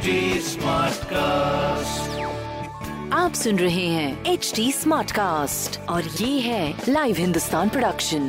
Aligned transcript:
HD 0.00 0.12
Smartcast. 0.40 2.12
आप 3.12 3.32
सुन 3.34 3.58
रहे 3.58 3.86
हैं 3.86 4.24
एच 4.24 4.52
डी 4.56 4.72
स्मार्ट 4.72 5.10
कास्ट 5.10 5.88
और 5.88 6.02
ये 6.02 6.40
है 6.40 6.74
लाइव 6.88 7.16
हिंदुस्तान 7.18 7.68
प्रोडक्शन 7.68 8.22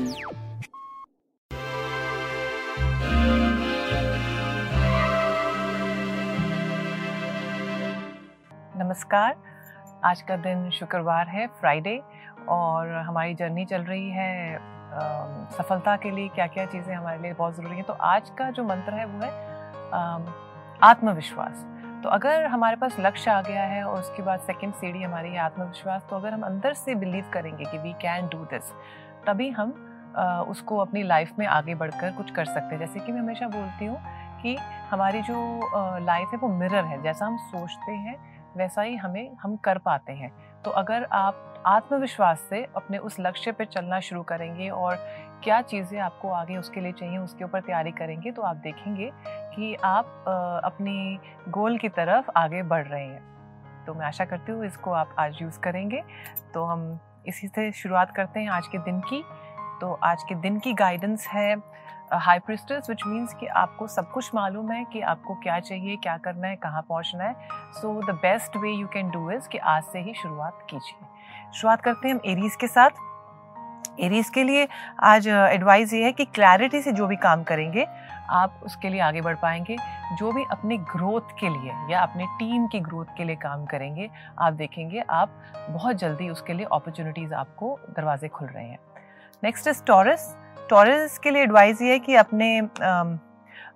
नमस्कार। 8.77 9.35
आज 10.05 10.21
का 10.21 10.35
दिन 10.35 10.69
शुक्रवार 10.71 11.27
है 11.27 11.47
फ्राइडे 11.47 12.01
और 12.49 12.91
हमारी 13.07 13.33
जर्नी 13.33 13.65
चल 13.65 13.81
रही 13.81 14.09
है 14.09 14.55
अम, 14.55 15.47
सफलता 15.57 15.95
के 15.95 16.11
लिए 16.11 16.27
क्या 16.27 16.47
क्या 16.47 16.65
चीज़ें 16.65 16.95
हमारे 16.95 17.21
लिए 17.21 17.33
बहुत 17.33 17.55
ज़रूरी 17.55 17.75
हैं। 17.75 17.85
तो 17.85 17.93
आज 17.93 18.29
का 18.29 18.51
जो 18.51 18.63
मंत्र 18.63 18.93
है 18.93 19.05
वो 19.05 19.25
है 19.25 19.31
आत्मविश्वास। 20.83 21.65
तो 22.03 22.09
अगर 22.09 22.45
हमारे 22.45 22.75
पास 22.75 22.95
लक्ष्य 22.99 23.31
आ 23.31 23.41
गया 23.41 23.63
है 23.63 23.83
और 23.83 23.99
उसके 23.99 24.23
बाद 24.23 24.39
सेकंड 24.39 24.73
सीढ़ी 24.73 25.01
हमारी 25.03 25.29
है 25.29 25.39
आत्मविश्वास 25.39 26.05
तो 26.09 26.15
अगर 26.15 26.33
हम 26.33 26.41
अंदर 26.41 26.73
से 26.73 26.95
बिलीव 26.95 27.29
करेंगे 27.33 27.65
कि 27.65 27.77
वी 27.77 27.93
कैन 28.01 28.27
डू 28.27 28.43
दिस 28.45 28.71
तभी 29.27 29.49
हम 29.51 29.73
अ, 30.15 30.23
उसको 30.49 30.77
अपनी 30.77 31.03
लाइफ 31.03 31.31
में 31.39 31.45
आगे 31.47 31.75
बढ़कर 31.75 32.11
कुछ 32.11 32.31
कर 32.31 32.45
सकते 32.45 32.75
हैं। 32.75 32.79
जैसे 32.79 32.99
कि 32.99 33.11
मैं 33.11 33.19
हमेशा 33.21 33.47
बोलती 33.47 33.85
हूँ 33.85 33.97
कि 34.41 34.55
हमारी 34.89 35.21
जो 35.21 35.99
लाइफ 36.05 36.29
है 36.33 36.37
वो 36.39 36.47
मिरर 36.49 36.85
है। 36.85 37.01
जैसा 37.03 37.25
हम 37.25 37.37
सोचते 37.37 37.91
हैं 37.91 38.17
वैसा 38.57 38.81
ही 38.81 38.95
हमें 38.95 39.37
हम 39.41 39.55
कर 39.57 39.77
पाते 39.77 40.13
हैं। 40.13 40.31
तो 40.63 40.71
अगर 40.71 41.03
आप 41.13 41.63
आत्मविश्वास 41.67 42.39
से 42.49 42.63
अपने 42.75 42.97
उस 42.97 43.15
लक्ष्य 43.19 43.51
पर 43.51 43.65
चलना 43.65 43.99
शुरू 43.99 44.21
करेंगे 44.23 44.69
और 44.69 44.95
क्या 45.43 45.61
चीज़ें 45.61 45.99
आपको 45.99 46.29
आगे 46.29 46.57
उसके 46.57 46.81
लिए 46.81 46.91
चाहिए 46.91 47.17
उसके 47.17 47.43
ऊपर 47.43 47.61
तैयारी 47.61 47.91
करेंगे 47.91 48.31
तो 48.31 48.41
आप 48.41 48.55
देखेंगे 48.57 49.11
कि 49.55 49.73
आप 49.75 50.23
अपने 50.65 50.93
गोल 51.49 51.77
की 51.77 51.89
तरफ़ 51.89 52.29
आगे 52.37 52.63
बढ़ 52.63 52.87
रहे 52.87 53.05
हैं। 53.05 53.85
तो 53.85 53.93
मैं 53.93 54.05
आशा 54.05 54.25
करती 54.25 54.51
हूँ 54.51 54.65
इसको 54.65 54.91
आप 54.91 55.15
आज 55.19 55.41
यूज़ 55.41 55.59
करेंगे। 55.59 56.03
तो 56.53 56.63
हम 56.65 56.99
इसी 57.27 57.47
से 57.47 57.71
शुरुआत 57.71 58.15
करते 58.15 58.39
हैं 58.39 58.49
आज 58.49 58.67
के 58.67 58.77
दिन 58.79 58.99
की। 59.09 59.23
तो 59.81 59.93
आज 60.03 60.23
के 60.23 60.35
दिन 60.35 60.59
की 60.59 60.73
गाइडेंस 60.73 61.27
है 61.27 61.55
हाई 62.13 62.39
प्रिस्टर्स 62.39 62.89
विच 62.89 63.01
मीन्स 63.07 63.33
कि 63.33 63.47
आपको 63.47 63.87
सब 63.87 64.09
कुछ 64.11 64.33
मालूम 64.35 64.71
है 64.71 64.83
कि 64.85 65.01
आपको 65.01 65.33
क्या 65.33 65.59
चाहिए, 65.59 65.95
क्या 65.95 66.17
करना 66.17 66.47
है, 66.47 66.55
कहाँ 66.55 66.81
पहुँचना 66.81 67.23
है। 67.23 67.33
So 67.73 67.93
the 68.01 68.15
best 68.15 68.57
way 68.57 68.71
you 68.71 68.87
can 68.87 69.09
do 69.09 69.29
is 69.31 69.47
कि 69.49 69.57
आज 69.57 69.83
से 69.83 69.99
ही 69.99 70.13
शुरुआत 70.13 70.65
कीजिए। 70.69 71.07
शुरुआत 71.51 71.81
करते 71.81 72.07
हैं 72.07 72.15
हम 72.15 72.21
एरीज 72.25 72.55
के 72.55 72.67
साथ। 72.67 72.89
एरीज 73.99 74.29
के 74.29 74.43
लिए 74.43 74.67
आज 75.03 75.27
एडवाइस 75.27 75.93
ये 75.93 76.03
है 76.03 76.11
कि 76.11 76.25
क्लैरिटी 76.25 76.81
से 76.81 76.91
जो 76.91 77.07
भी 77.07 77.15
काम 77.15 77.43
करेंगे, 77.43 77.85
आप 78.29 78.59
उसके 78.63 78.89
लिए 78.89 78.99
आगे 78.99 79.21
बढ़ 79.21 79.35
पाएँगे। 79.35 79.77
जो 80.19 80.31
भी 80.31 80.43
अपने 80.51 80.77
ग्रोथ 80.77 81.35
के 81.39 81.49
लिए 81.49 81.73
या 81.89 82.01
अपने 82.01 82.25
टीम 82.39 82.67
की 82.67 82.79
ग्रोथ 82.79 83.05
के 83.17 83.23
लिए 83.23 83.35
काम 83.35 83.65
करेंगे, 83.65 84.09
आप 84.39 84.53
देखेंगे, 84.53 84.99
आप 84.99 85.41
बहुत 85.69 85.95
जल्दी 85.95 86.29
उसके 86.29 86.53
लिए 86.53 86.65
अपॉर्चुनिटीज़ 86.65 87.33
आपको 87.33 87.77
दरवाजे 87.89 88.27
खुल 88.27 88.47
रहे 88.47 88.65
हैं। 88.65 88.79
नेक्स्ट 89.43 89.67
इज़ 89.67 89.83
टॉरस 89.83 90.35
टॉरस 90.69 91.17
के 91.17 91.31
लिए 91.31 91.43
एडवाइस 91.43 91.81
ये 91.81 91.91
है 91.91 91.99
कि 91.99 92.15
अपने 92.15 92.59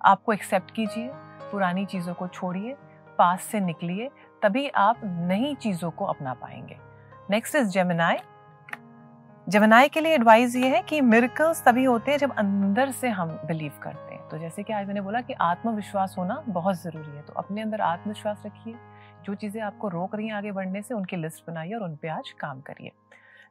आपको 0.04 0.32
एक्सेप्ट 0.32 0.70
कीजिए, 0.70 1.08
पुरानी 1.50 1.84
चीज़ों 1.86 2.14
को 2.14 2.26
छोड़िए 2.28 2.76
पास 3.18 3.42
से 3.42 3.60
निकलिए, 3.60 4.08
तभी 4.42 4.68
आप 4.68 5.00
नई 5.04 5.54
चीज़ों 5.54 5.90
को 5.90 6.04
अपना 6.04 6.34
पाएँगे। 6.34 6.76
नेक्स्ट 7.30 7.56
इज़ 7.56 7.68
जेमिनाई 7.68 8.18
जेमिनाई 9.46 9.88
के 9.88 10.00
लिए 10.00 10.14
एडवाइस 10.14 10.54
ये 10.56 10.68
है 10.68 10.80
कि 10.82 11.00
मिरकल्स 11.00 11.62
तभी 11.64 11.84
होते 11.84 12.10
हैं 12.10 12.18
जब 12.18 12.32
अंदर 12.38 12.90
से 12.90 13.08
हम 13.08 13.28
बिलीव 13.46 13.72
करते 13.82 14.14
हैं। 14.14 14.28
तो 14.28 14.38
जैसे 14.38 14.62
कि 14.62 14.72
आज 14.72 14.86
मैंने 14.86 15.00
बोला 15.00 15.20
कि 15.20 15.32
आत्मविश्वास 15.32 16.14
होना 16.18 16.42
बहुत 16.48 16.82
ज़रूरी 16.82 17.16
है 17.16 17.22
तो 17.22 17.32
अपने 17.32 17.62
अंदर 17.62 17.80
आत्मविश्वास 17.80 18.42
रखिए। 18.46 18.74
जो 19.24 19.34
चीज़ें 19.34 19.60
आपको 19.62 19.88
रोक 19.88 20.14
रही 20.14 20.26
हैं 20.26 20.34
आगे 20.34 20.52
बढ़ने 20.52 20.82
से, 20.82 20.94
उनकी 20.94 21.16
लिस्ट 21.16 21.44
बनाइए 21.46 21.74
और 21.74 21.82
उन 21.82 21.94
पर 21.94 22.08
आज 22.08 22.30
काम 22.40 22.60
करिए। 22.60 22.92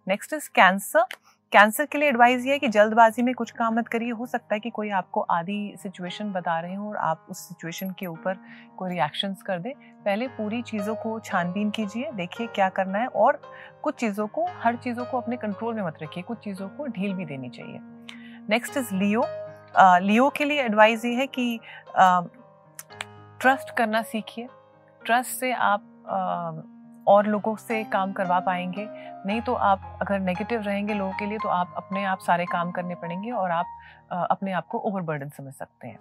नेक्स्ट 0.08 0.34
इज़ 0.34 0.50
कैंसर 0.56 1.06
कैंसर 1.54 1.86
के 1.86 1.98
लिए 1.98 2.10
एडवाइस 2.10 2.46
ये 2.46 2.52
है 2.52 2.60
कि 2.60 2.68
जल्दबाजी 2.68 3.22
में 3.22 3.34
कुछ 3.36 3.52
काम 3.52 3.76
मत 3.76 3.88
करिए। 3.88 4.12
हो 4.12 4.26
सकता 4.26 4.54
है 4.56 4.60
कि 4.60 4.70
कोई 4.70 4.90
आपको 4.90 5.22
आधी 5.22 5.76
सिचुएशन 5.84 6.32
बता 6.32 6.60
रहे 6.60 6.76
हो 6.76 6.90
और 6.90 6.96
आप 6.98 7.26
उस 7.30 7.40
सिचुएशन 7.48 7.92
के 8.00 8.06
ऊपर 8.06 8.38
कोई 8.78 8.90
रिएक्शंस 8.90 9.42
कर 9.42 9.60
दें। 9.60 9.72
पहले 10.06 10.28
पूरी 10.28 10.62
चीज़ों 10.62 10.96
को 10.96 11.20
छानबीन 11.20 11.70
कीजिए। 11.70 12.12
देखिए 12.12 12.48
क्या 12.48 12.70
करना 12.70 13.00
है 13.00 13.08
और 13.08 13.40
कुछ 13.84 13.96
चीज़ों 13.96 14.28
को, 14.28 14.46
हर 14.64 14.76
चीज़ों 14.76 15.06
को 15.06 15.22
अपने 15.22 15.38
कंट्रोल 15.38 15.76
में 15.76 15.84
मत 15.84 16.04
रखिए। 16.04 16.24
कुछ 16.24 16.38
चीज़ों 16.44 16.70
को 16.70 16.86
ढील 16.88 17.14
भी 17.14 17.26
देनी 17.26 17.50
चाहिए। 17.50 17.80
नेक्स्ट 18.50 18.78
इज़ 18.78 18.94
लियो 18.94 19.24
लियो 20.02 20.30
के 20.30 20.46
लिए 20.46 20.62
एडवाइस 20.62 21.06
ये 21.06 21.14
है 21.14 21.28
कि 21.30 21.60
ट्रस्ट 21.98 23.76
करना 23.78 24.02
सीखिए। 24.04 24.48
ट्रस्ट 25.02 25.40
से 25.40 25.52
आप 25.54 25.82
और 27.08 27.28
लोगों 27.28 27.56
से 27.58 27.84
काम 27.84 28.12
करवा 28.14 28.40
पाएँगे। 28.40 28.88
नहीं 29.26 29.42
तो 29.42 29.54
आप 29.54 29.98
अगर 30.02 30.20
नेगेटिव 30.20 30.62
रहेंगे 30.62 30.94
लोगों 30.94 31.14
के 31.14 31.26
लिए 31.26 31.38
तो 31.38 31.50
आप 31.50 31.74
अपने 31.78 32.04
आप 32.06 32.20
सारे 32.20 32.46
काम 32.46 32.72
करने 32.72 32.96
पड़ेंगे 32.96 33.32
और 33.32 33.52
आप 33.52 34.28
अपने 34.32 34.52
आप 34.52 34.68
को 34.68 34.78
ओवरबर्डन 34.80 35.30
समझ 35.30 35.54
सकते 35.54 35.88
हैं। 35.88 36.00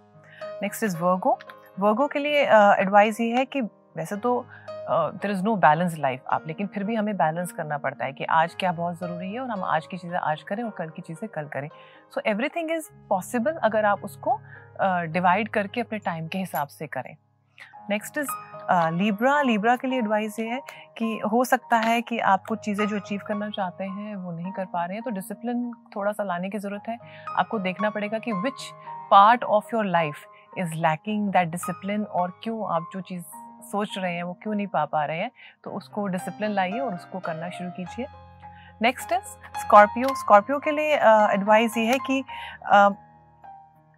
नेक्स्ट 0.63 0.85
इज़ 0.85 0.97
वर्गो 0.97 1.39
वर्गो 1.81 2.07
के 2.09 2.19
लिए 2.19 2.43
एडवाइस 2.81 3.21
ये 3.21 3.37
है 3.37 3.45
कि 3.45 3.61
वैसे 3.97 4.17
तो 4.17 4.45
there 4.91 5.31
is 5.31 5.43
no 5.43 5.55
balance 5.57 5.97
life 5.99 6.25
आप 6.33 6.47
लेकिन 6.47 6.67
फिर 6.67 6.85
भी 6.85 6.95
हमें 6.95 7.17
बैलेंस 7.17 7.53
करना 7.53 7.79
पड़ता 7.79 8.05
है 8.05 8.13
कि 8.13 8.25
आज 8.31 8.55
क्या 8.55 8.73
बहुत 8.73 8.99
ज़रूरी 8.99 9.33
है 9.33 9.41
और 9.41 9.51
हम 9.51 9.63
आज 9.65 9.87
की 9.87 9.97
चीज़ें 9.97 10.19
आज 10.19 10.43
करें 10.43 10.63
और 10.63 10.71
कल 10.79 10.89
की 10.89 11.03
चीज़ें 11.03 11.29
कल 11.35 11.49
करें। 11.53 11.69
So 12.15 12.21
every 12.27 12.49
thing 12.49 12.71
is 12.71 12.89
possible 13.09 13.53
अगर 13.65 13.85
आप 13.85 14.05
उसको 14.05 14.39
डिवाइड 14.81 15.47
uh, 15.47 15.53
करके 15.55 15.81
अपने 15.81 15.99
टाइम 15.99 16.27
के 16.29 16.39
हिसाब 16.39 16.69
से 16.69 16.87
करें। 16.87 17.17
नेक्स्ट 17.91 18.19
इज़ 18.19 18.29
लीब्रा 18.71 19.41
लीब्रा 19.43 19.75
के 19.77 19.89
लिए 19.89 19.99
एडवाइस 19.99 20.39
ये 20.39 20.47
है 20.49 20.61
कि 20.99 21.19
हो 21.33 21.45
सकता 21.45 21.77
है 21.77 22.01
कि 22.03 22.19
आप 22.19 22.45
कुछ 22.49 22.59
चीज़ें 22.59 22.87
जो 22.87 22.97
अचीव 22.97 23.21
करना 23.29 23.49
चाहते 23.51 23.85
हैं 23.85 24.15
वो 24.17 24.33
नहीं 24.33 24.53
कर 24.53 24.65
पा 24.65 24.85
रहे 24.85 24.97
हैं। 24.97 25.03
तो 25.05 25.11
डिसिप्लिन 25.11 25.71
थोड़ा 25.97 26.13
सा 26.13 26.25
लाने 26.25 26.51
की 26.51 26.59
ज़रूरत 26.59 26.89
है। 26.89 26.99
आपको 27.39 27.59
देखना 27.59 27.91
पड़ेगा 27.91 28.19
कि 28.19 28.33
which 28.33 28.71
part 29.11 29.45
of 29.45 29.75
your 29.75 29.87
life 29.87 30.25
is 30.59 30.75
lacking 30.77 31.29
that 31.29 31.49
discipline 31.49 32.05
और 32.05 32.39
क्यों 32.43 32.75
आप 32.75 32.89
जो 32.95 33.01
चीज़ 33.01 33.23
सोच 33.65 33.99
रहे 33.99 34.15
हैं 34.15 34.23
वो 34.23 34.33
क्यों 34.43 34.55
नहीं 34.55 34.67
पा 34.67 34.85
पा 34.85 35.05
रहे 35.05 35.19
हैं। 35.19 35.31
तो 35.65 35.71
उसको 35.71 36.07
डिसिप्लिन 36.07 36.51
लाइए 36.51 36.79
और 36.79 36.95
उसको 36.95 37.19
करना 37.19 37.49
शुरू 37.51 37.71
कीजिए। 37.71 38.07
नेक्स्ट 38.83 39.13
इज़ 39.13 39.61
स्कॉर्पियो 39.61 40.15
स्कॉर्पियो 40.17 40.59
के 40.59 40.71
लिए 40.71 40.95
एडवाइस 41.35 41.73
uh, 41.73 41.79
ये 41.79 41.85
है 41.85 41.99
कि 42.07 42.23
uh, 42.75 42.93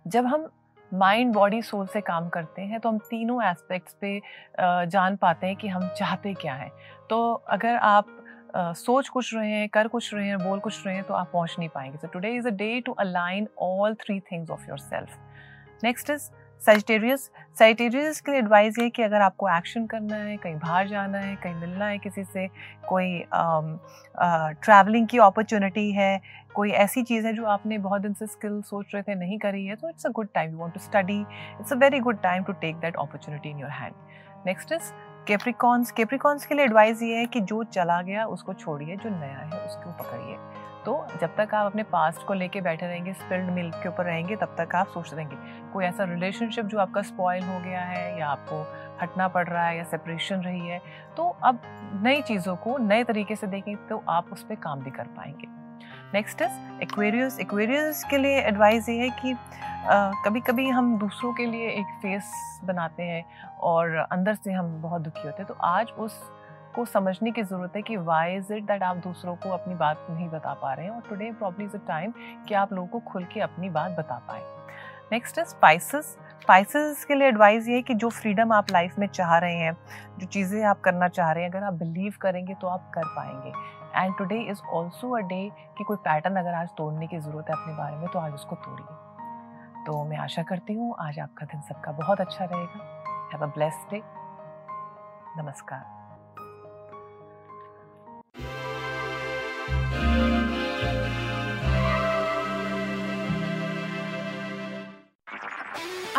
जब 0.06 0.26
हम 0.26 0.48
माइंड 0.98 1.32
बॉडी 1.34 1.60
सोल 1.62 1.86
से 1.86 2.00
काम 2.00 2.28
करते 2.28 2.62
हैं 2.62 2.80
तो 2.80 2.88
हम 2.88 2.98
तीनों 3.10 3.42
एस्पेक्ट्स 3.44 3.96
पे 4.00 4.20
जान 4.60 5.16
पाते 5.16 5.46
हैं 5.46 5.56
कि 5.56 5.68
हम 5.68 5.88
चाहते 5.98 6.34
क्या 6.34 6.54
हैं। 6.54 6.70
तो 7.10 7.32
अगर 7.32 7.76
आप 7.76 8.06
सोच 8.56 9.08
कुछ 9.08 9.34
रहे 9.34 9.50
हैं, 9.50 9.68
कर 9.68 9.88
कुछ 9.88 10.14
रहे 10.14 10.26
हैं, 10.28 10.38
बोल 10.38 10.58
कुछ 10.58 10.86
रहे 10.86 10.94
हैं 10.94 11.04
तो 11.04 11.14
आप 11.14 11.30
पहुँच 11.32 11.56
नहीं 11.58 11.68
पाएँगे। 11.68 11.98
So 11.98 12.06
today 12.08 12.30
is 12.36 12.48
a 12.48 12.50
day 12.52 12.80
to 12.80 12.92
align 13.00 13.48
all 13.58 13.94
three 13.94 14.18
things 14.32 14.50
of 14.50 14.68
your 14.68 14.78
self 14.78 15.84
next 15.84 16.10
is 16.10 16.30
Sagittarius 16.62 17.30
Sagittarius 17.58 18.20
के 18.20 18.30
लिए 18.32 18.40
एडवाइस 18.40 18.78
ये 18.78 18.88
कि 18.90 19.02
अगर 19.02 19.20
आपको 19.20 19.48
एक्शन 19.56 19.86
करना 19.86 20.16
है, 20.16 20.36
कहीं 20.36 20.54
बाहर 20.56 20.88
जाना 20.88 21.18
है, 21.18 21.34
कहीं 21.42 21.54
मिलना 21.54 21.86
है 21.86 21.98
किसी 21.98 22.24
से, 22.24 22.46
कोई 22.88 23.24
ट्रैवलिंग 24.64 25.06
की 25.08 25.18
अपॉर्चुनिटी 25.18 25.90
है, 25.92 26.20
कोई 26.54 26.70
ऐसी 26.72 27.02
चीज़ 27.02 27.26
है 27.26 27.32
जो 27.32 27.44
आपने 27.46 27.78
बहुत 27.78 28.02
दिन 28.02 28.12
से 28.14 28.26
स्किल 28.26 28.60
सोच 28.62 28.94
रहे 28.94 29.02
थे, 29.02 29.14
नहीं 29.14 29.38
करी 29.38 29.64
है 29.66 29.76
तो 29.76 29.88
it's 29.88 30.06
a 30.06 30.10
good 30.10 30.28
time 30.34 30.52
you 30.52 30.58
want 30.58 30.74
to 30.74 30.80
study 30.80 31.20
it's 31.60 31.72
a 31.72 31.76
very 31.76 32.00
good 32.00 32.20
time 32.22 32.44
to 32.44 32.52
take 32.54 32.76
that 32.76 32.96
opportunity 32.96 33.50
in 33.50 33.58
your 33.60 33.70
hand 33.72 33.94
next 34.46 34.72
is 34.72 34.92
Capricorns 35.26 35.90
Capricorns 35.90 36.44
के 36.46 36.54
लिए 36.54 36.64
एडवाइस 36.64 37.02
ये 37.02 37.16
है 37.16 37.26
कि 37.26 37.40
जो 37.42 37.62
चला 37.64 38.00
गया, 38.02 38.24
उसको 38.26 38.52
छोड़िए, 38.54 38.96
जो 38.96 39.10
नया 39.10 39.38
है, 39.38 39.58
उसको 39.58 39.90
पकड़िए। 39.94 40.36
तो 40.84 41.06
जब 41.20 41.34
तक 41.36 41.54
आप 41.54 41.66
अपने 41.66 41.82
पास्ट 41.84 42.26
को 42.26 42.34
लेके 42.34 42.60
बैठे 42.60 42.86
रहेंगे 42.86 43.12
स्पिल्ड 43.14 43.50
मिल्क 43.50 43.74
के 43.74 43.88
ऊपर 43.88 44.04
रहेंगे, 44.04 44.36
तब 44.36 44.54
तक 44.58 44.74
आप 44.74 44.88
सोचते 44.88 45.16
रहेंगे। 45.16 45.36
कोई 45.72 45.84
ऐसा 45.84 46.04
रिलेशनशिप 46.04 46.66
जो 46.66 46.78
आपका 46.78 47.02
स्पॉइल 47.02 47.44
हो 47.44 47.58
गया 47.60 47.80
है, 47.80 48.18
या 48.18 48.28
आपको 48.28 48.62
हटना 49.02 49.28
पड़ 49.28 49.46
रहा 49.48 49.66
है, 49.66 49.76
या 49.76 49.84
सेपरेशन 49.84 50.42
रही 50.42 50.68
है 50.68 50.80
तो 51.16 51.28
अब 51.44 51.60
नई 52.04 52.22
चीज़ों 52.22 52.56
को 52.56 52.78
नए 52.78 53.04
तरीके 53.04 53.36
से 53.36 53.46
देखें 53.46 53.76
तो 53.88 54.02
आप 54.08 54.32
उस 54.32 54.42
पर 54.42 54.54
काम 54.54 54.80
भी 54.80 54.90
कर 54.90 55.06
पाएँगे। 55.16 55.65
नेक्स्ट 56.16 56.42
इज़ 56.42 56.82
एक्वेरियस 56.82 57.38
एक्वेरियस 57.40 58.02
के 58.10 58.18
लिए 58.18 58.38
एडवाइस 58.40 58.88
ये 58.88 58.96
है 58.98 59.08
कि 59.18 59.34
कभी 60.24 60.40
कभी 60.40 60.68
हम 60.68 60.96
दूसरों 60.98 61.32
के 61.34 61.46
लिए 61.46 61.68
एक 61.70 61.86
फेस 62.02 62.30
बनाते 62.64 63.02
हैं 63.02 63.24
और 63.62 63.94
अंदर 63.96 64.34
से 64.34 64.52
हम 64.52 64.70
बहुत 64.82 65.02
दुखी 65.02 65.26
होते 65.26 65.42
हैं। 65.42 65.46
तो 65.46 65.54
आज 65.64 65.90
उस 65.98 66.18
को 66.74 66.84
समझने 66.84 67.30
की 67.30 67.42
ज़रूरत 67.42 67.76
है 67.76 67.82
कि 67.82 67.96
वाई 68.08 68.34
इज़ 68.36 68.52
इट 68.52 68.64
दैट 68.64 68.82
आप 68.82 68.96
दूसरों 69.04 69.34
को 69.36 69.50
अपनी 69.50 69.74
बात 69.74 70.06
नहीं 70.10 70.28
बता 70.28 70.54
पा 70.54 70.72
रहे 70.72 70.86
हैं 70.86 70.92
और 70.92 71.02
today 71.08 71.30
probably 71.32 71.64
is 71.64 71.76
a 71.76 71.86
time 71.88 72.12
कि 72.48 72.54
आप 72.54 72.72
लोगों 72.72 72.88
को 72.88 73.10
खुल 73.12 73.24
के 73.34 73.40
अपनी 73.40 73.70
बात 73.70 73.98
बता 73.98 74.18
पाए। 74.28 74.42
नेक्स्ट 75.12 75.38
है 75.38 75.44
स्पाइसेस 75.44 76.16
स्पाइसेस 76.40 77.04
के 77.04 77.14
लिए 77.14 77.28
एडवाइस 77.28 77.68
ये 77.68 77.74
है 77.74 77.82
कि 77.82 77.94
जो 77.94 78.08
फ्रीडम 78.10 78.52
आप 78.52 78.70
लाइफ 78.72 78.98
में 78.98 79.06
चाह 79.08 79.36
रहे 79.38 79.56
हैं, 79.56 79.76
जो 80.18 80.26
चीज़ें 80.26 80.62
आप 80.64 80.80
करना 80.80 81.08
चाह 81.08 81.32
रहे 81.32 81.44
हैं, 81.44 81.50
अगर 81.50 81.64
आप 81.64 81.74
बिलीव 81.74 82.14
करेंगे 82.20 82.54
तो 82.54 82.66
आप 82.66 82.90
कर 82.94 83.04
पाएँगे। 83.16 83.52
And 83.98 84.16
today 84.18 84.40
is 84.40 84.62
also 84.70 85.10
a 85.16 85.20
day 85.20 85.50
कि 85.78 85.84
कोई 85.84 85.96
पैटर्न 85.96 86.36
अगर 86.36 86.54
आज 86.54 86.68
तोड़ने 86.78 87.06
की 87.06 87.18
ज़रूरत 87.18 87.50
है 87.50 87.56
अपने 87.56 87.74
बारे 87.74 87.96
में 87.96 88.08
तो 88.08 88.18
आज 88.18 88.32
उसको 88.32 88.56
तोड़िए। 88.56 89.84
तो 89.86 90.04
मैं 90.04 90.16
आशा 90.18 90.42
करती 90.42 90.74
हूँ, 90.74 90.94
आज 91.00 91.18
आपका 91.18 91.46
दिन 91.46 91.60
सबका 91.60 91.92
बहुत 91.92 92.20
अच्छा 92.20 92.44
रहेगा। 92.44 93.30
हैव 93.32 93.42
अ 93.42 93.52
ब्लेस्ड 93.54 93.90
डे 93.90 94.02
नमस्कार। 95.42 95.95